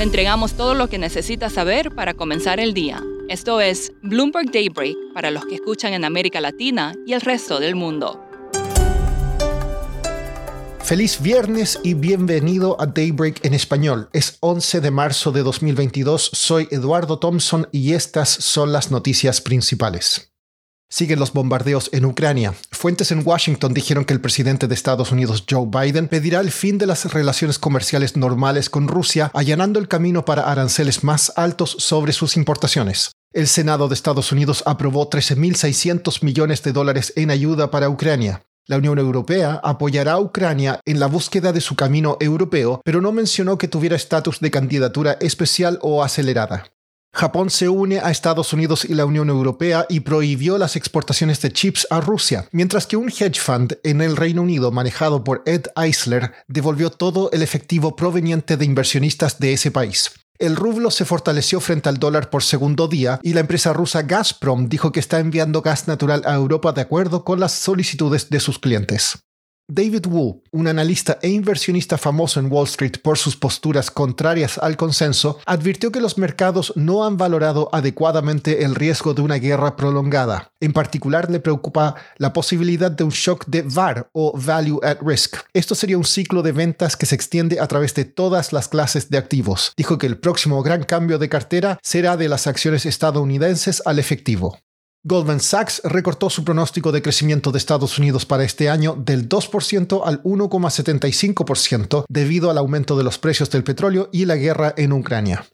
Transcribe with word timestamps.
Le 0.00 0.04
entregamos 0.04 0.54
todo 0.54 0.72
lo 0.72 0.88
que 0.88 0.96
necesita 0.96 1.50
saber 1.50 1.94
para 1.94 2.14
comenzar 2.14 2.58
el 2.58 2.72
día. 2.72 3.04
Esto 3.28 3.60
es 3.60 3.92
Bloomberg 4.02 4.50
Daybreak 4.50 4.96
para 5.12 5.30
los 5.30 5.44
que 5.44 5.56
escuchan 5.56 5.92
en 5.92 6.06
América 6.06 6.40
Latina 6.40 6.94
y 7.06 7.12
el 7.12 7.20
resto 7.20 7.60
del 7.60 7.74
mundo. 7.74 8.18
Feliz 10.78 11.20
viernes 11.20 11.78
y 11.84 11.92
bienvenido 11.92 12.80
a 12.80 12.86
Daybreak 12.86 13.44
en 13.44 13.52
español. 13.52 14.08
Es 14.14 14.38
11 14.40 14.80
de 14.80 14.90
marzo 14.90 15.32
de 15.32 15.42
2022, 15.42 16.30
soy 16.32 16.66
Eduardo 16.70 17.18
Thompson 17.18 17.68
y 17.70 17.92
estas 17.92 18.30
son 18.30 18.72
las 18.72 18.90
noticias 18.90 19.42
principales. 19.42 20.29
Siguen 20.92 21.20
los 21.20 21.32
bombardeos 21.32 21.88
en 21.92 22.04
Ucrania. 22.04 22.52
Fuentes 22.72 23.12
en 23.12 23.22
Washington 23.24 23.72
dijeron 23.72 24.04
que 24.04 24.12
el 24.12 24.20
presidente 24.20 24.66
de 24.66 24.74
Estados 24.74 25.12
Unidos, 25.12 25.44
Joe 25.48 25.68
Biden, 25.70 26.08
pedirá 26.08 26.40
el 26.40 26.50
fin 26.50 26.78
de 26.78 26.86
las 26.86 27.12
relaciones 27.12 27.60
comerciales 27.60 28.16
normales 28.16 28.68
con 28.68 28.88
Rusia, 28.88 29.30
allanando 29.32 29.78
el 29.78 29.86
camino 29.86 30.24
para 30.24 30.50
aranceles 30.50 31.04
más 31.04 31.32
altos 31.36 31.76
sobre 31.78 32.12
sus 32.12 32.36
importaciones. 32.36 33.12
El 33.32 33.46
Senado 33.46 33.86
de 33.86 33.94
Estados 33.94 34.32
Unidos 34.32 34.64
aprobó 34.66 35.08
13.600 35.08 36.24
millones 36.24 36.64
de 36.64 36.72
dólares 36.72 37.12
en 37.14 37.30
ayuda 37.30 37.70
para 37.70 37.88
Ucrania. 37.88 38.42
La 38.66 38.76
Unión 38.76 38.98
Europea 38.98 39.60
apoyará 39.62 40.12
a 40.12 40.20
Ucrania 40.20 40.80
en 40.84 40.98
la 40.98 41.06
búsqueda 41.06 41.52
de 41.52 41.60
su 41.60 41.76
camino 41.76 42.16
europeo, 42.18 42.80
pero 42.84 43.00
no 43.00 43.12
mencionó 43.12 43.58
que 43.58 43.68
tuviera 43.68 43.94
estatus 43.94 44.40
de 44.40 44.50
candidatura 44.50 45.16
especial 45.20 45.78
o 45.82 46.02
acelerada. 46.02 46.64
Japón 47.12 47.50
se 47.50 47.68
une 47.68 47.98
a 47.98 48.10
Estados 48.10 48.52
Unidos 48.52 48.84
y 48.84 48.94
la 48.94 49.04
Unión 49.04 49.28
Europea 49.28 49.84
y 49.88 50.00
prohibió 50.00 50.58
las 50.58 50.76
exportaciones 50.76 51.40
de 51.42 51.52
chips 51.52 51.86
a 51.90 52.00
Rusia, 52.00 52.48
mientras 52.52 52.86
que 52.86 52.96
un 52.96 53.08
hedge 53.08 53.40
fund 53.40 53.78
en 53.82 54.00
el 54.00 54.16
Reino 54.16 54.42
Unido 54.42 54.70
manejado 54.70 55.24
por 55.24 55.42
Ed 55.44 55.66
Eisler 55.76 56.32
devolvió 56.46 56.90
todo 56.90 57.30
el 57.32 57.42
efectivo 57.42 57.96
proveniente 57.96 58.56
de 58.56 58.64
inversionistas 58.64 59.38
de 59.40 59.52
ese 59.52 59.70
país. 59.70 60.12
El 60.38 60.56
rublo 60.56 60.90
se 60.90 61.04
fortaleció 61.04 61.60
frente 61.60 61.90
al 61.90 61.98
dólar 61.98 62.30
por 62.30 62.42
segundo 62.42 62.88
día 62.88 63.20
y 63.22 63.34
la 63.34 63.40
empresa 63.40 63.74
rusa 63.74 64.02
Gazprom 64.02 64.68
dijo 64.68 64.90
que 64.90 65.00
está 65.00 65.18
enviando 65.18 65.60
gas 65.60 65.88
natural 65.88 66.22
a 66.24 66.34
Europa 66.34 66.72
de 66.72 66.80
acuerdo 66.80 67.24
con 67.24 67.40
las 67.40 67.52
solicitudes 67.52 68.30
de 68.30 68.40
sus 68.40 68.58
clientes. 68.58 69.18
David 69.72 70.06
Wu, 70.06 70.42
un 70.50 70.66
analista 70.66 71.18
e 71.22 71.28
inversionista 71.28 71.96
famoso 71.96 72.40
en 72.40 72.50
Wall 72.50 72.66
Street 72.66 72.94
por 73.02 73.16
sus 73.16 73.36
posturas 73.36 73.90
contrarias 73.92 74.58
al 74.58 74.76
consenso, 74.76 75.38
advirtió 75.46 75.92
que 75.92 76.00
los 76.00 76.18
mercados 76.18 76.72
no 76.74 77.04
han 77.04 77.16
valorado 77.16 77.68
adecuadamente 77.72 78.64
el 78.64 78.74
riesgo 78.74 79.14
de 79.14 79.22
una 79.22 79.36
guerra 79.36 79.76
prolongada. 79.76 80.52
En 80.60 80.72
particular, 80.72 81.30
le 81.30 81.38
preocupa 81.38 81.94
la 82.18 82.32
posibilidad 82.32 82.90
de 82.90 83.04
un 83.04 83.10
shock 83.10 83.46
de 83.46 83.62
VAR 83.62 84.10
o 84.12 84.36
Value 84.36 84.80
at 84.82 84.98
Risk. 85.02 85.36
Esto 85.54 85.76
sería 85.76 85.98
un 85.98 86.04
ciclo 86.04 86.42
de 86.42 86.50
ventas 86.50 86.96
que 86.96 87.06
se 87.06 87.14
extiende 87.14 87.60
a 87.60 87.68
través 87.68 87.94
de 87.94 88.04
todas 88.04 88.52
las 88.52 88.66
clases 88.66 89.08
de 89.08 89.18
activos. 89.18 89.72
Dijo 89.76 89.98
que 89.98 90.06
el 90.06 90.18
próximo 90.18 90.62
gran 90.64 90.82
cambio 90.82 91.18
de 91.18 91.28
cartera 91.28 91.78
será 91.80 92.16
de 92.16 92.28
las 92.28 92.48
acciones 92.48 92.86
estadounidenses 92.86 93.82
al 93.86 94.00
efectivo. 94.00 94.58
Goldman 95.02 95.40
Sachs 95.40 95.80
recortó 95.82 96.28
su 96.28 96.44
pronóstico 96.44 96.92
de 96.92 97.00
crecimiento 97.00 97.52
de 97.52 97.58
Estados 97.58 97.98
Unidos 97.98 98.26
para 98.26 98.44
este 98.44 98.68
año 98.68 98.94
del 98.98 99.30
2% 99.30 100.02
al 100.04 100.22
1,75% 100.24 102.04
debido 102.06 102.50
al 102.50 102.58
aumento 102.58 102.98
de 102.98 103.04
los 103.04 103.16
precios 103.16 103.48
del 103.50 103.64
petróleo 103.64 104.10
y 104.12 104.26
la 104.26 104.36
guerra 104.36 104.74
en 104.76 104.92
Ucrania. 104.92 105.46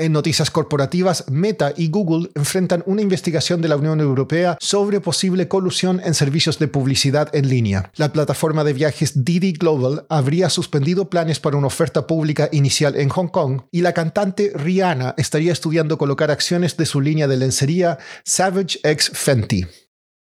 En 0.00 0.12
noticias 0.12 0.50
corporativas, 0.50 1.26
Meta 1.30 1.74
y 1.76 1.90
Google 1.90 2.30
enfrentan 2.34 2.82
una 2.86 3.02
investigación 3.02 3.60
de 3.60 3.68
la 3.68 3.76
Unión 3.76 4.00
Europea 4.00 4.56
sobre 4.58 4.98
posible 4.98 5.46
colusión 5.46 6.00
en 6.02 6.14
servicios 6.14 6.58
de 6.58 6.68
publicidad 6.68 7.28
en 7.36 7.50
línea. 7.50 7.92
La 7.96 8.10
plataforma 8.10 8.64
de 8.64 8.72
viajes 8.72 9.26
Didi 9.26 9.52
Global 9.52 10.06
habría 10.08 10.48
suspendido 10.48 11.10
planes 11.10 11.38
para 11.38 11.58
una 11.58 11.66
oferta 11.66 12.06
pública 12.06 12.48
inicial 12.50 12.96
en 12.96 13.10
Hong 13.10 13.28
Kong 13.28 13.60
y 13.70 13.82
la 13.82 13.92
cantante 13.92 14.52
Rihanna 14.54 15.12
estaría 15.18 15.52
estudiando 15.52 15.98
colocar 15.98 16.30
acciones 16.30 16.78
de 16.78 16.86
su 16.86 17.02
línea 17.02 17.28
de 17.28 17.36
lencería 17.36 17.98
Savage 18.24 18.80
X 18.82 19.10
Fenty. 19.12 19.66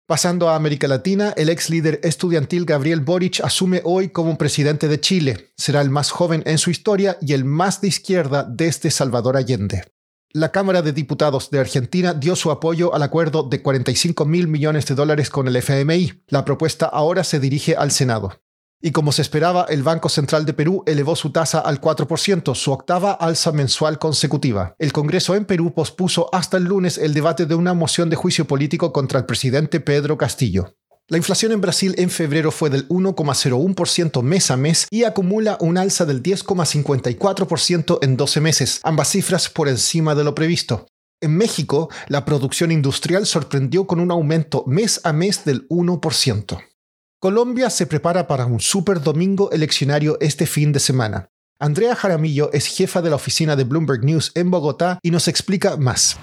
Pasando 0.09 0.49
a 0.49 0.55
América 0.55 0.87
Latina, 0.87 1.35
el 1.37 1.49
ex 1.49 1.69
líder 1.69 1.99
estudiantil 2.01 2.65
Gabriel 2.65 3.01
Boric 3.01 3.41
asume 3.43 3.83
hoy 3.83 4.09
como 4.09 4.39
presidente 4.39 4.87
de 4.87 4.99
Chile. 4.99 5.51
Será 5.55 5.81
el 5.81 5.91
más 5.91 6.09
joven 6.09 6.41
en 6.47 6.57
su 6.57 6.71
historia 6.71 7.19
y 7.21 7.33
el 7.33 7.45
más 7.45 7.79
de 7.79 7.89
izquierda 7.89 8.43
desde 8.43 8.89
Salvador 8.89 9.37
Allende. 9.37 9.83
La 10.33 10.51
Cámara 10.51 10.81
de 10.81 10.93
Diputados 10.93 11.51
de 11.51 11.59
Argentina 11.59 12.15
dio 12.15 12.35
su 12.35 12.49
apoyo 12.49 12.95
al 12.95 13.03
acuerdo 13.03 13.43
de 13.43 13.61
45 13.61 14.25
mil 14.25 14.47
millones 14.47 14.87
de 14.87 14.95
dólares 14.95 15.29
con 15.29 15.47
el 15.47 15.55
FMI. 15.57 16.23
La 16.29 16.43
propuesta 16.43 16.87
ahora 16.87 17.23
se 17.23 17.39
dirige 17.39 17.75
al 17.75 17.91
Senado. 17.91 18.41
Y 18.81 18.91
como 18.91 19.11
se 19.11 19.21
esperaba, 19.21 19.65
el 19.67 19.83
Banco 19.83 20.07
Central 20.07 20.45
de 20.45 20.53
Perú 20.53 20.83
elevó 20.85 21.17
su 21.17 21.31
tasa 21.31 21.59
al 21.59 21.81
4%, 21.81 22.55
su 22.55 22.71
octava 22.71 23.11
alza 23.11 23.51
mensual 23.51 23.99
consecutiva. 23.99 24.73
El 24.79 24.93
Congreso 24.93 25.35
en 25.35 25.43
Perú 25.43 25.73
pospuso 25.73 26.29
hasta 26.31 26.55
el 26.55 26.63
lunes 26.63 26.97
el 26.97 27.13
debate 27.13 27.45
de 27.45 27.55
una 27.55 27.73
moción 27.73 28.09
de 28.09 28.15
juicio 28.15 28.45
político 28.45 28.93
contra 28.93 29.19
el 29.19 29.25
presidente 29.25 29.81
Pedro 29.81 30.17
Castillo. 30.17 30.75
La 31.09 31.17
inflación 31.17 31.51
en 31.51 31.59
Brasil 31.59 31.93
en 31.97 32.09
febrero 32.09 32.51
fue 32.51 32.69
del 32.69 32.87
1,01% 32.87 34.21
mes 34.21 34.51
a 34.51 34.55
mes 34.55 34.87
y 34.91 35.03
acumula 35.03 35.57
un 35.59 35.77
alza 35.77 36.05
del 36.05 36.23
10,54% 36.23 37.99
en 38.01 38.15
12 38.15 38.41
meses, 38.41 38.79
ambas 38.83 39.09
cifras 39.09 39.49
por 39.49 39.67
encima 39.67 40.15
de 40.15 40.23
lo 40.23 40.35
previsto. 40.35 40.85
En 41.19 41.35
México, 41.35 41.89
la 42.07 42.23
producción 42.23 42.71
industrial 42.71 43.25
sorprendió 43.25 43.87
con 43.87 43.99
un 43.99 44.11
aumento 44.11 44.63
mes 44.67 45.01
a 45.03 45.11
mes 45.11 45.43
del 45.43 45.67
1%. 45.67 46.59
Colombia 47.21 47.69
se 47.69 47.85
prepara 47.85 48.27
para 48.27 48.45
un 48.45 48.61
super 48.61 49.01
domingo 49.01 49.51
eleccionario 49.51 50.17
este 50.21 50.45
fin 50.45 50.71
de 50.71 50.79
semana. 50.79 51.29
Andrea 51.59 51.93
Jaramillo 51.93 52.49
es 52.53 52.67
jefa 52.67 53.01
de 53.01 53.09
la 53.09 53.17
oficina 53.17 53.57
de 53.57 53.65
Bloomberg 53.65 54.05
News 54.05 54.31
en 54.35 54.49
Bogotá 54.49 54.99
y 55.01 55.11
nos 55.11 55.27
explica 55.27 55.75
más. 55.75 56.17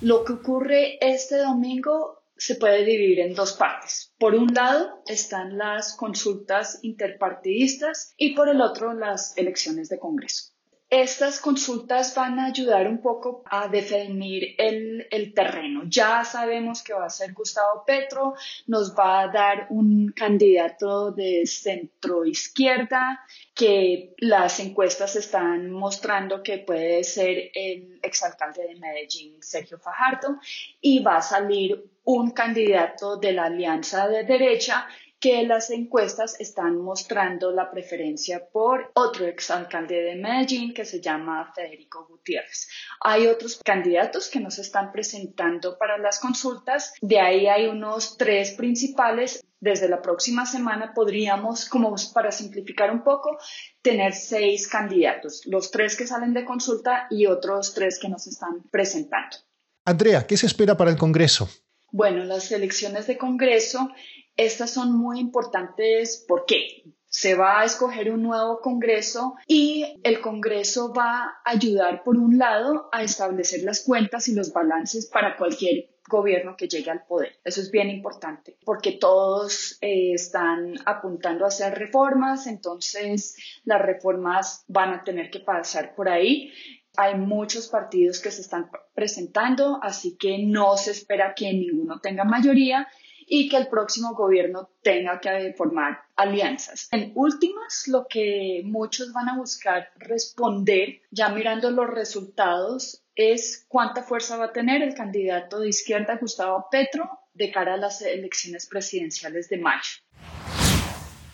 Lo 0.00 0.24
que 0.24 0.32
ocurre 0.32 0.96
este 1.02 1.36
domingo 1.36 2.22
se 2.34 2.54
puede 2.54 2.86
dividir 2.86 3.20
en 3.20 3.34
dos 3.34 3.52
partes. 3.52 4.14
Por 4.18 4.34
un 4.34 4.54
lado 4.54 5.02
están 5.06 5.58
las 5.58 5.94
consultas 5.94 6.78
interpartidistas 6.80 8.14
y 8.16 8.34
por 8.34 8.48
el 8.48 8.62
otro 8.62 8.94
las 8.94 9.36
elecciones 9.36 9.90
de 9.90 9.98
Congreso. 9.98 10.55
Estas 10.88 11.40
consultas 11.40 12.14
van 12.14 12.38
a 12.38 12.46
ayudar 12.46 12.86
un 12.86 12.98
poco 13.02 13.42
a 13.50 13.66
definir 13.66 14.54
el, 14.56 15.32
terreno. 15.34 15.82
Ya 15.86 16.24
sabemos 16.24 16.80
que 16.82 16.94
va 16.94 17.06
a 17.06 17.10
ser 17.10 17.32
Gustavo 17.32 17.82
Petro, 17.84 18.34
nos 18.68 18.94
va 18.96 19.22
a 19.22 19.28
dar 19.28 19.66
un 19.70 20.12
candidato 20.12 21.10
de 21.10 21.44
centro 21.44 22.24
izquierda 22.24 23.20
que 23.52 24.14
las 24.18 24.60
encuestas 24.60 25.16
están 25.16 25.72
mostrando 25.72 26.40
que 26.44 26.58
puede 26.58 27.02
ser 27.02 27.50
el 27.52 27.98
exalcalde 28.00 28.68
de 28.68 28.76
Medellín, 28.76 29.42
Sergio 29.42 29.78
Fajardo, 29.78 30.38
y 30.80 31.00
va 31.00 31.16
a 31.16 31.22
salir 31.22 31.90
un 32.04 32.30
candidato 32.30 33.16
de 33.16 33.32
la 33.32 33.46
alianza 33.46 34.06
de 34.06 34.22
derecha 34.22 34.86
que 35.20 35.42
las 35.44 35.70
encuestas 35.70 36.38
están 36.40 36.76
mostrando 36.76 37.50
la 37.50 37.70
preferencia 37.70 38.48
por 38.52 38.90
otro 38.94 39.26
exalcalde 39.26 40.02
de 40.02 40.16
Medellín 40.16 40.74
que 40.74 40.84
se 40.84 41.00
llama 41.00 41.52
Federico 41.54 42.06
Gutiérrez. 42.06 42.68
Hay 43.00 43.26
otros 43.26 43.60
candidatos 43.64 44.28
que 44.28 44.40
nos 44.40 44.58
están 44.58 44.92
presentando 44.92 45.78
para 45.78 45.96
las 45.98 46.20
consultas, 46.20 46.92
de 47.00 47.18
ahí 47.20 47.46
hay 47.46 47.66
unos 47.66 48.16
tres 48.16 48.52
principales. 48.52 49.42
Desde 49.58 49.88
la 49.88 50.02
próxima 50.02 50.44
semana 50.44 50.92
podríamos, 50.94 51.66
como 51.66 51.94
para 52.12 52.30
simplificar 52.30 52.90
un 52.90 53.02
poco, 53.02 53.38
tener 53.80 54.12
seis 54.12 54.68
candidatos, 54.68 55.42
los 55.46 55.70
tres 55.70 55.96
que 55.96 56.06
salen 56.06 56.34
de 56.34 56.44
consulta 56.44 57.06
y 57.10 57.26
otros 57.26 57.72
tres 57.72 57.98
que 57.98 58.10
nos 58.10 58.26
están 58.26 58.62
presentando. 58.70 59.38
Andrea, 59.86 60.26
¿qué 60.26 60.36
se 60.36 60.46
espera 60.46 60.76
para 60.76 60.90
el 60.90 60.98
Congreso? 60.98 61.48
Bueno, 61.90 62.24
las 62.24 62.52
elecciones 62.52 63.06
de 63.06 63.16
Congreso 63.16 63.88
estas 64.36 64.70
son 64.70 64.92
muy 64.92 65.20
importantes 65.20 66.24
porque 66.28 66.84
se 67.08 67.34
va 67.34 67.60
a 67.60 67.64
escoger 67.64 68.12
un 68.12 68.22
nuevo 68.22 68.60
Congreso 68.60 69.36
y 69.46 69.98
el 70.02 70.20
Congreso 70.20 70.92
va 70.92 71.22
a 71.22 71.50
ayudar, 71.50 72.04
por 72.04 72.18
un 72.18 72.36
lado, 72.36 72.90
a 72.92 73.02
establecer 73.02 73.62
las 73.62 73.82
cuentas 73.82 74.28
y 74.28 74.34
los 74.34 74.52
balances 74.52 75.06
para 75.06 75.36
cualquier 75.36 75.96
gobierno 76.08 76.56
que 76.56 76.68
llegue 76.68 76.90
al 76.90 77.04
poder. 77.06 77.38
Eso 77.42 77.62
es 77.62 77.70
bien 77.70 77.88
importante 77.88 78.58
porque 78.64 78.92
todos 78.92 79.78
eh, 79.80 80.12
están 80.12 80.74
apuntando 80.84 81.44
a 81.44 81.48
hacer 81.48 81.78
reformas, 81.78 82.46
entonces 82.46 83.36
las 83.64 83.80
reformas 83.80 84.64
van 84.68 84.92
a 84.92 85.02
tener 85.02 85.30
que 85.30 85.40
pasar 85.40 85.94
por 85.94 86.10
ahí. 86.10 86.52
Hay 86.98 87.14
muchos 87.14 87.68
partidos 87.68 88.20
que 88.20 88.30
se 88.30 88.42
están 88.42 88.70
presentando, 88.94 89.80
así 89.82 90.16
que 90.18 90.38
no 90.38 90.76
se 90.76 90.90
espera 90.90 91.34
que 91.34 91.52
ninguno 91.52 91.98
tenga 92.00 92.24
mayoría 92.24 92.86
y 93.26 93.48
que 93.48 93.56
el 93.56 93.68
próximo 93.68 94.14
gobierno 94.14 94.70
tenga 94.82 95.20
que 95.20 95.52
formar 95.56 95.98
alianzas. 96.14 96.88
En 96.92 97.12
últimas, 97.14 97.88
lo 97.88 98.06
que 98.08 98.62
muchos 98.64 99.12
van 99.12 99.28
a 99.28 99.36
buscar 99.36 99.88
responder, 99.96 101.02
ya 101.10 101.28
mirando 101.28 101.70
los 101.70 101.90
resultados, 101.90 103.02
es 103.16 103.66
cuánta 103.68 104.02
fuerza 104.02 104.36
va 104.36 104.46
a 104.46 104.52
tener 104.52 104.82
el 104.82 104.94
candidato 104.94 105.60
de 105.60 105.68
izquierda 105.68 106.18
Gustavo 106.20 106.66
Petro 106.70 107.08
de 107.34 107.50
cara 107.50 107.74
a 107.74 107.76
las 107.76 108.00
elecciones 108.02 108.66
presidenciales 108.66 109.48
de 109.48 109.58
mayo. 109.58 109.90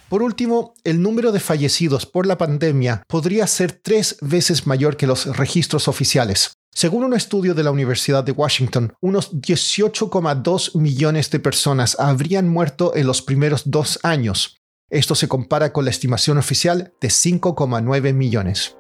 Por 0.08 0.22
último, 0.22 0.74
el 0.84 1.00
número 1.00 1.32
de 1.32 1.40
fallecidos 1.40 2.04
por 2.04 2.26
la 2.26 2.36
pandemia 2.36 3.02
podría 3.08 3.46
ser 3.46 3.72
tres 3.72 4.18
veces 4.20 4.66
mayor 4.66 4.96
que 4.96 5.06
los 5.06 5.36
registros 5.38 5.88
oficiales. 5.88 6.52
Según 6.74 7.04
un 7.04 7.12
estudio 7.12 7.52
de 7.52 7.62
la 7.62 7.70
Universidad 7.70 8.24
de 8.24 8.32
Washington, 8.32 8.94
unos 9.02 9.30
18,2 9.32 10.74
millones 10.74 11.30
de 11.30 11.38
personas 11.38 11.96
habrían 12.00 12.48
muerto 12.48 12.96
en 12.96 13.06
los 13.06 13.20
primeros 13.20 13.64
dos 13.66 14.00
años. 14.02 14.62
Esto 14.88 15.14
se 15.14 15.28
compara 15.28 15.72
con 15.72 15.84
la 15.84 15.90
estimación 15.90 16.38
oficial 16.38 16.94
de 16.98 17.08
5,9 17.08 18.14
millones. 18.14 18.76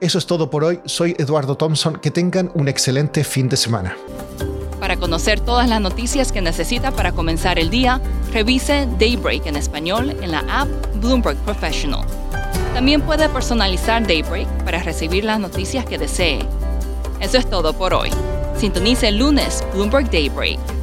Eso 0.00 0.18
es 0.18 0.26
todo 0.26 0.50
por 0.50 0.64
hoy. 0.64 0.80
Soy 0.84 1.14
Eduardo 1.18 1.56
Thompson. 1.56 2.00
Que 2.00 2.10
tengan 2.10 2.50
un 2.54 2.66
excelente 2.66 3.22
fin 3.22 3.48
de 3.48 3.56
semana. 3.56 3.96
Para 4.80 4.96
conocer 4.96 5.38
todas 5.38 5.68
las 5.68 5.80
noticias 5.80 6.32
que 6.32 6.40
necesita 6.40 6.90
para 6.90 7.12
comenzar 7.12 7.58
el 7.60 7.70
día, 7.70 8.00
revise 8.32 8.88
Daybreak 8.98 9.46
en 9.46 9.56
español 9.56 10.10
en 10.22 10.32
la 10.32 10.40
app 10.48 10.68
Bloomberg 11.00 11.36
Professional. 11.38 12.04
También 12.74 13.00
puede 13.00 13.28
personalizar 13.28 14.04
Daybreak 14.06 14.64
para 14.64 14.82
recibir 14.82 15.24
las 15.24 15.38
noticias 15.40 15.84
que 15.84 15.98
desee. 15.98 16.46
Eso 17.20 17.38
es 17.38 17.48
todo 17.48 17.72
por 17.72 17.94
hoy. 17.94 18.10
Sintonice 18.56 19.08
el 19.08 19.18
lunes 19.18 19.64
Bloomberg 19.74 20.10
Daybreak 20.10 20.77